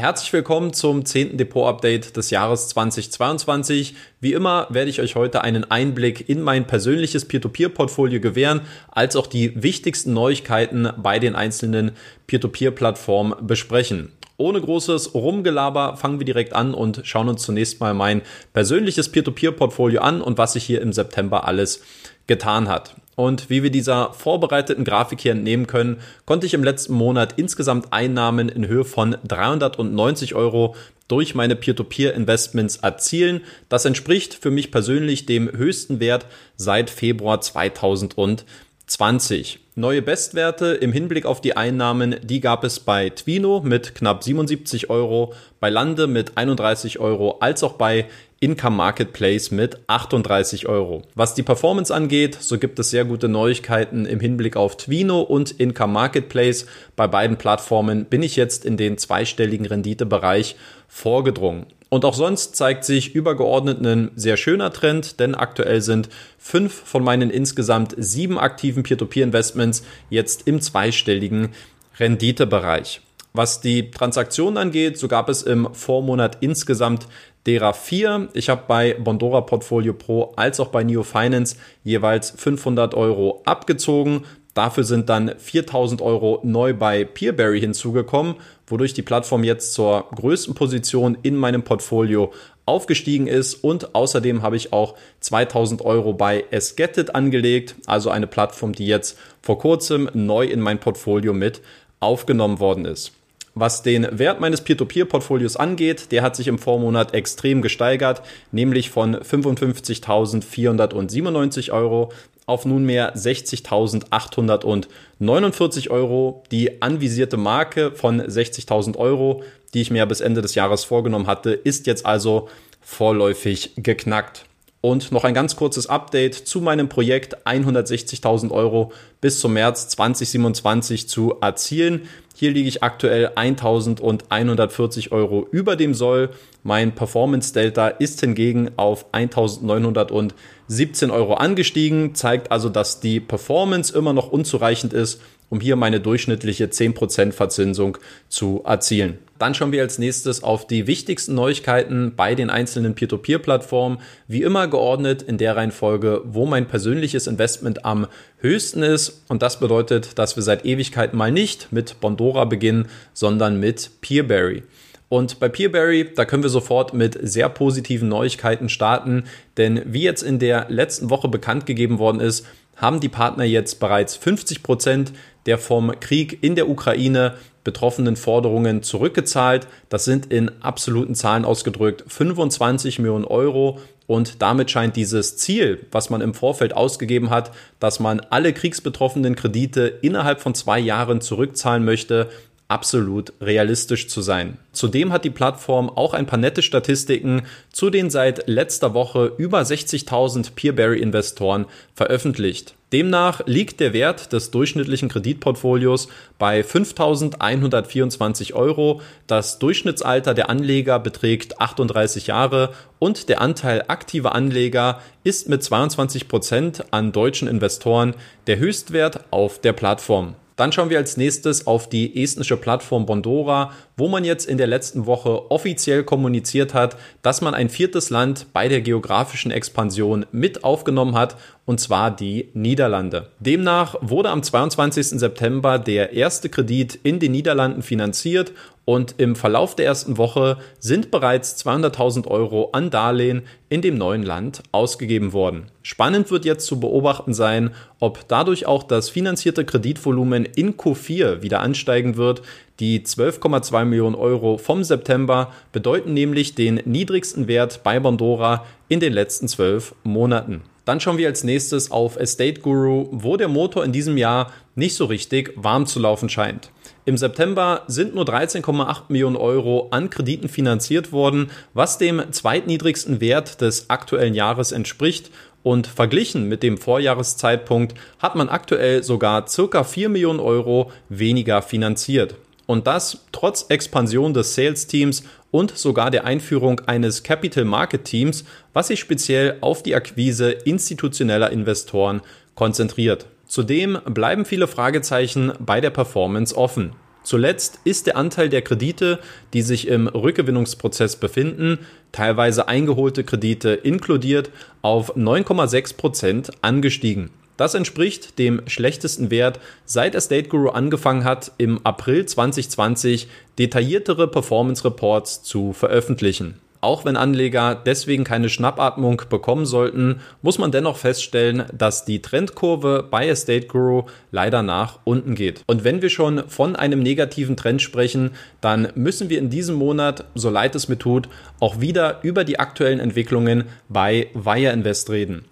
[0.00, 1.36] Herzlich willkommen zum 10.
[1.36, 3.94] Depot-Update des Jahres 2022.
[4.18, 9.26] Wie immer werde ich euch heute einen Einblick in mein persönliches Peer-to-Peer-Portfolio gewähren, als auch
[9.26, 11.90] die wichtigsten Neuigkeiten bei den einzelnen
[12.28, 14.10] Peer-to-Peer-Plattformen besprechen.
[14.38, 18.22] Ohne großes Rumgelaber fangen wir direkt an und schauen uns zunächst mal mein
[18.54, 21.82] persönliches Peer-to-Peer-Portfolio an und was sich hier im September alles
[22.26, 22.94] getan hat.
[23.20, 27.92] Und wie wir dieser vorbereiteten Grafik hier entnehmen können, konnte ich im letzten Monat insgesamt
[27.92, 30.74] Einnahmen in Höhe von 390 Euro
[31.06, 33.42] durch meine Peer-to-Peer-Investments erzielen.
[33.68, 36.24] Das entspricht für mich persönlich dem höchsten Wert
[36.56, 39.58] seit Februar 2020.
[39.76, 44.90] Neue Bestwerte im Hinblick auf die Einnahmen, die gab es bei Twino mit knapp 77
[44.90, 48.06] Euro, bei Lande mit 31 Euro, als auch bei
[48.40, 51.02] Income Marketplace mit 38 Euro.
[51.14, 55.52] Was die Performance angeht, so gibt es sehr gute Neuigkeiten im Hinblick auf Twino und
[55.52, 56.66] Income Marketplace.
[56.96, 60.56] Bei beiden Plattformen bin ich jetzt in den zweistelligen Renditebereich
[60.88, 61.66] vorgedrungen.
[61.90, 67.02] Und auch sonst zeigt sich übergeordnet ein sehr schöner Trend, denn aktuell sind fünf von
[67.02, 69.59] meinen insgesamt sieben aktiven Peer-to-Peer-Investments
[70.08, 71.50] jetzt im zweistelligen
[71.98, 73.00] Renditebereich.
[73.32, 77.06] Was die Transaktionen angeht, so gab es im Vormonat insgesamt
[77.46, 78.28] derer 4.
[78.34, 84.24] Ich habe bei Bondora Portfolio Pro als auch bei Neo Finance jeweils 500 Euro abgezogen.
[84.54, 88.34] Dafür sind dann 4000 Euro neu bei Peerberry hinzugekommen,
[88.66, 92.32] wodurch die Plattform jetzt zur größten Position in meinem Portfolio
[92.70, 98.72] aufgestiegen ist und außerdem habe ich auch 2000 Euro bei Esgetted angelegt, also eine Plattform,
[98.72, 101.60] die jetzt vor kurzem neu in mein Portfolio mit
[101.98, 103.12] aufgenommen worden ist.
[103.54, 109.16] Was den Wert meines Peer-to-Peer-Portfolios angeht, der hat sich im Vormonat extrem gesteigert, nämlich von
[109.16, 112.12] 55.497 Euro
[112.46, 116.44] auf nunmehr 60.849 Euro.
[116.50, 119.42] Die anvisierte Marke von 60.000 Euro,
[119.74, 122.48] die ich mir bis Ende des Jahres vorgenommen hatte, ist jetzt also
[122.80, 124.44] vorläufig geknackt.
[124.82, 131.06] Und noch ein ganz kurzes Update zu meinem Projekt 160.000 Euro bis zum März 2027
[131.06, 132.08] zu erzielen.
[132.34, 136.30] Hier liege ich aktuell 1.140 Euro über dem Soll.
[136.62, 144.14] Mein Performance Delta ist hingegen auf 1.917 Euro angestiegen, zeigt also, dass die Performance immer
[144.14, 149.18] noch unzureichend ist, um hier meine durchschnittliche 10% Verzinsung zu erzielen.
[149.38, 153.98] Dann schauen wir als nächstes auf die wichtigsten Neuigkeiten bei den einzelnen Peer-to-Peer-Plattformen.
[154.28, 158.06] Wie immer geordnet in der Reihenfolge, wo mein persönliches Investment am
[158.38, 159.24] höchsten ist.
[159.28, 164.62] Und das bedeutet, dass wir seit Ewigkeiten mal nicht mit Bondora beginnen, sondern mit Peerberry.
[165.10, 169.24] Und bei Peerberry, da können wir sofort mit sehr positiven Neuigkeiten starten,
[169.56, 172.46] denn wie jetzt in der letzten Woche bekannt gegeben worden ist,
[172.80, 175.12] haben die Partner jetzt bereits 50 Prozent
[175.46, 179.66] der vom Krieg in der Ukraine betroffenen Forderungen zurückgezahlt.
[179.88, 183.78] Das sind in absoluten Zahlen ausgedrückt 25 Millionen Euro.
[184.06, 189.36] Und damit scheint dieses Ziel, was man im Vorfeld ausgegeben hat, dass man alle kriegsbetroffenen
[189.36, 192.28] Kredite innerhalb von zwei Jahren zurückzahlen möchte,
[192.70, 194.56] absolut realistisch zu sein.
[194.72, 197.42] Zudem hat die Plattform auch ein paar nette Statistiken
[197.72, 202.74] zu den seit letzter Woche über 60.000 Peerberry-Investoren veröffentlicht.
[202.92, 206.08] Demnach liegt der Wert des durchschnittlichen Kreditportfolios
[206.38, 209.00] bei 5.124 Euro.
[209.26, 216.28] Das Durchschnittsalter der Anleger beträgt 38 Jahre und der Anteil aktiver Anleger ist mit 22
[216.28, 218.14] Prozent an deutschen Investoren
[218.46, 220.34] der Höchstwert auf der Plattform.
[220.60, 224.66] Dann schauen wir als nächstes auf die estnische Plattform Bondora, wo man jetzt in der
[224.66, 230.62] letzten Woche offiziell kommuniziert hat, dass man ein viertes Land bei der geografischen Expansion mit
[230.62, 233.28] aufgenommen hat, und zwar die Niederlande.
[233.38, 235.18] Demnach wurde am 22.
[235.20, 238.52] September der erste Kredit in den Niederlanden finanziert
[238.84, 244.24] und im Verlauf der ersten Woche sind bereits 200.000 Euro an Darlehen in dem neuen
[244.24, 245.66] Land ausgegeben worden.
[245.82, 251.60] Spannend wird jetzt zu beobachten sein, ob dadurch auch das finanzierte Kreditvolumen in Q4 wieder
[251.60, 252.42] ansteigen wird.
[252.80, 259.12] Die 12,2 Millionen Euro vom September bedeuten nämlich den niedrigsten Wert bei Bondora in den
[259.12, 260.62] letzten zwölf Monaten.
[260.90, 264.96] Dann schauen wir als nächstes auf Estate Guru, wo der Motor in diesem Jahr nicht
[264.96, 266.72] so richtig warm zu laufen scheint.
[267.04, 273.60] Im September sind nur 13,8 Millionen Euro an Krediten finanziert worden, was dem zweitniedrigsten Wert
[273.60, 275.30] des aktuellen Jahres entspricht.
[275.62, 282.34] Und verglichen mit dem Vorjahreszeitpunkt hat man aktuell sogar circa 4 Millionen Euro weniger finanziert.
[282.70, 288.86] Und das trotz Expansion des Sales-Teams und sogar der Einführung eines Capital Market Teams, was
[288.86, 292.20] sich speziell auf die Akquise institutioneller Investoren
[292.54, 293.26] konzentriert.
[293.48, 296.92] Zudem bleiben viele Fragezeichen bei der Performance offen.
[297.24, 299.18] Zuletzt ist der Anteil der Kredite,
[299.52, 301.80] die sich im Rückgewinnungsprozess befinden,
[302.12, 307.30] teilweise eingeholte Kredite inkludiert, auf 9,6 Prozent angestiegen.
[307.60, 313.28] Das entspricht dem schlechtesten Wert, seit Estate Guru angefangen hat, im April 2020
[313.58, 316.54] detailliertere Performance Reports zu veröffentlichen.
[316.80, 323.06] Auch wenn Anleger deswegen keine Schnappatmung bekommen sollten, muss man dennoch feststellen, dass die Trendkurve
[323.10, 325.62] bei Estate Guru leider nach unten geht.
[325.66, 328.30] Und wenn wir schon von einem negativen Trend sprechen,
[328.62, 331.28] dann müssen wir in diesem Monat, so leid es mir tut,
[331.60, 335.44] auch wieder über die aktuellen Entwicklungen bei Wire Invest reden.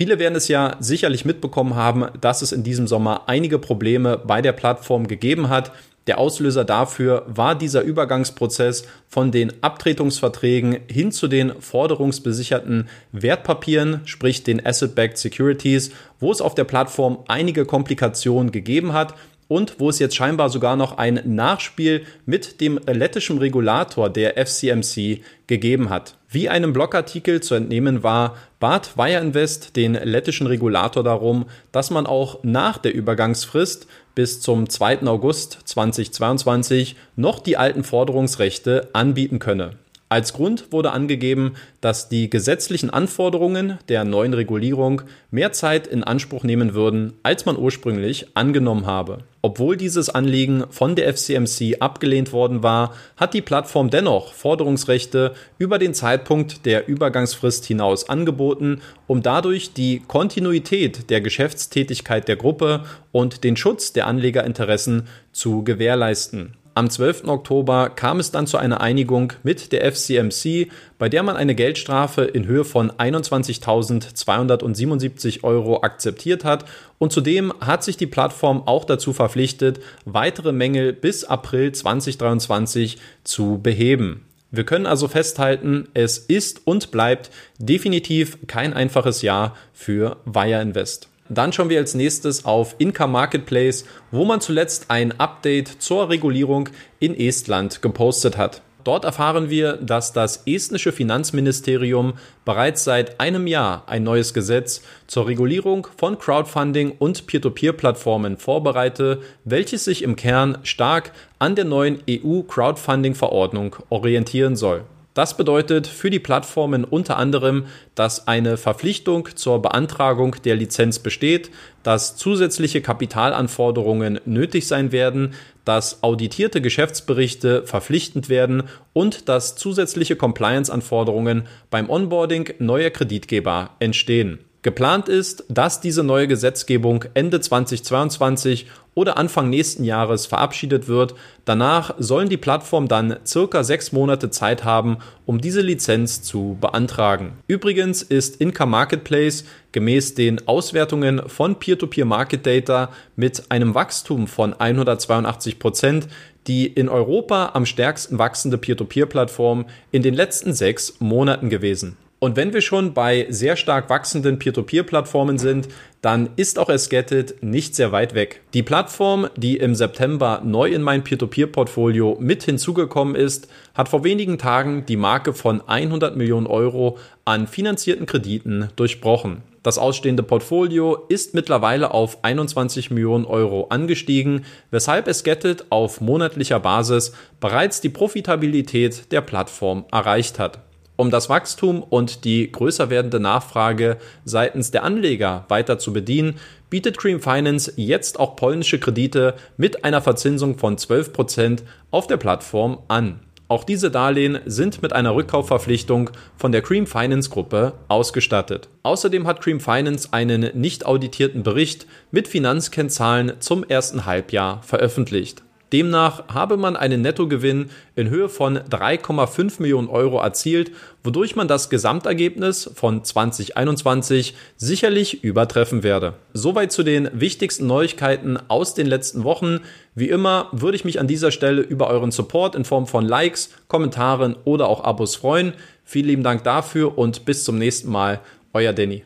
[0.00, 4.40] Viele werden es ja sicherlich mitbekommen haben, dass es in diesem Sommer einige Probleme bei
[4.40, 5.72] der Plattform gegeben hat.
[6.06, 14.42] Der Auslöser dafür war dieser Übergangsprozess von den Abtretungsverträgen hin zu den forderungsbesicherten Wertpapieren, sprich
[14.42, 19.12] den Asset-Backed Securities, wo es auf der Plattform einige Komplikationen gegeben hat
[19.50, 25.22] und wo es jetzt scheinbar sogar noch ein Nachspiel mit dem lettischen Regulator der FCMC
[25.48, 26.16] gegeben hat.
[26.28, 32.06] Wie einem Blogartikel zu entnehmen war, bat Wire Invest den lettischen Regulator darum, dass man
[32.06, 35.02] auch nach der Übergangsfrist bis zum 2.
[35.08, 39.72] August 2022 noch die alten Forderungsrechte anbieten könne.
[40.12, 46.42] Als Grund wurde angegeben, dass die gesetzlichen Anforderungen der neuen Regulierung mehr Zeit in Anspruch
[46.42, 49.18] nehmen würden, als man ursprünglich angenommen habe.
[49.40, 55.78] Obwohl dieses Anliegen von der FCMC abgelehnt worden war, hat die Plattform dennoch Forderungsrechte über
[55.78, 62.82] den Zeitpunkt der Übergangsfrist hinaus angeboten, um dadurch die Kontinuität der Geschäftstätigkeit der Gruppe
[63.12, 66.56] und den Schutz der Anlegerinteressen zu gewährleisten.
[66.80, 67.28] Am 12.
[67.28, 72.22] Oktober kam es dann zu einer Einigung mit der FCMC, bei der man eine Geldstrafe
[72.22, 76.64] in Höhe von 21.277 Euro akzeptiert hat
[76.96, 83.60] und zudem hat sich die Plattform auch dazu verpflichtet, weitere Mängel bis April 2023 zu
[83.62, 84.24] beheben.
[84.50, 91.09] Wir können also festhalten, es ist und bleibt definitiv kein einfaches Jahr für Wire Invest.
[91.32, 96.68] Dann schauen wir als nächstes auf Income Marketplace, wo man zuletzt ein Update zur Regulierung
[96.98, 98.62] in Estland gepostet hat.
[98.82, 105.28] Dort erfahren wir, dass das estnische Finanzministerium bereits seit einem Jahr ein neues Gesetz zur
[105.28, 113.76] Regulierung von Crowdfunding und Peer-to-Peer-Plattformen vorbereite, welches sich im Kern stark an der neuen EU-Crowdfunding-Verordnung
[113.88, 114.82] orientieren soll.
[115.14, 117.66] Das bedeutet für die Plattformen unter anderem,
[117.96, 121.50] dass eine Verpflichtung zur Beantragung der Lizenz besteht,
[121.82, 125.34] dass zusätzliche Kapitalanforderungen nötig sein werden,
[125.64, 134.38] dass auditierte Geschäftsberichte verpflichtend werden und dass zusätzliche Compliance-Anforderungen beim Onboarding neuer Kreditgeber entstehen.
[134.62, 141.14] Geplant ist, dass diese neue Gesetzgebung Ende 2022 oder Anfang nächsten Jahres verabschiedet wird.
[141.44, 147.34] Danach sollen die Plattformen dann circa sechs Monate Zeit haben, um diese Lizenz zu beantragen.
[147.46, 154.26] Übrigens ist Income Marketplace gemäß den Auswertungen von Peer-to-Peer -Peer Market Data mit einem Wachstum
[154.26, 156.08] von 182 Prozent
[156.46, 161.96] die in Europa am stärksten wachsende Peer-to-Peer-Plattform in den letzten sechs Monaten gewesen.
[162.22, 165.68] Und wenn wir schon bei sehr stark wachsenden Peer-to-Peer-Plattformen sind,
[166.02, 168.42] dann ist auch Esgetted nicht sehr weit weg.
[168.52, 174.36] Die Plattform, die im September neu in mein Peer-to-Peer-Portfolio mit hinzugekommen ist, hat vor wenigen
[174.36, 179.40] Tagen die Marke von 100 Millionen Euro an finanzierten Krediten durchbrochen.
[179.62, 187.14] Das ausstehende Portfolio ist mittlerweile auf 21 Millionen Euro angestiegen, weshalb Esgetted auf monatlicher Basis
[187.40, 190.60] bereits die Profitabilität der Plattform erreicht hat.
[191.00, 196.34] Um das Wachstum und die größer werdende Nachfrage seitens der Anleger weiter zu bedienen,
[196.68, 202.18] bietet Cream Finance jetzt auch polnische Kredite mit einer Verzinsung von 12 Prozent auf der
[202.18, 203.20] Plattform an.
[203.48, 208.68] Auch diese Darlehen sind mit einer Rückkaufverpflichtung von der Cream Finance Gruppe ausgestattet.
[208.82, 215.42] Außerdem hat Cream Finance einen nicht auditierten Bericht mit Finanzkennzahlen zum ersten Halbjahr veröffentlicht.
[215.72, 220.72] Demnach habe man einen Nettogewinn in Höhe von 3,5 Millionen Euro erzielt,
[221.04, 226.14] wodurch man das Gesamtergebnis von 2021 sicherlich übertreffen werde.
[226.32, 229.60] Soweit zu den wichtigsten Neuigkeiten aus den letzten Wochen.
[229.94, 233.50] Wie immer würde ich mich an dieser Stelle über euren Support in Form von Likes,
[233.68, 235.52] Kommentaren oder auch Abos freuen.
[235.84, 238.20] Vielen lieben Dank dafür und bis zum nächsten Mal.
[238.52, 239.04] Euer Danny.